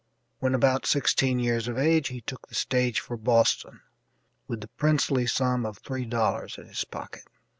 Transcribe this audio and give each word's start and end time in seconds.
When 0.39 0.55
about 0.55 0.87
sixteen 0.87 1.37
years 1.37 1.67
of 1.67 1.77
age 1.77 2.07
he 2.07 2.21
took 2.21 2.47
the 2.47 2.55
stage 2.55 2.99
for 2.99 3.15
Boston, 3.17 3.81
with 4.47 4.61
the 4.61 4.67
princely 4.69 5.27
sum 5.27 5.63
of 5.63 5.77
three 5.77 6.05
dollars 6.05 6.57
in 6.57 6.65
his 6.65 6.83
pocket. 6.83 7.27